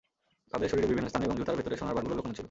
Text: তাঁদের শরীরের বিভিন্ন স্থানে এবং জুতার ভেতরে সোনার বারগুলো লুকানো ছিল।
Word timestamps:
তাঁদের 0.51 0.69
শরীরের 0.71 0.91
বিভিন্ন 0.91 1.07
স্থানে 1.11 1.25
এবং 1.27 1.35
জুতার 1.39 1.57
ভেতরে 1.59 1.79
সোনার 1.79 1.95
বারগুলো 1.95 2.15
লুকানো 2.17 2.33
ছিল। 2.35 2.39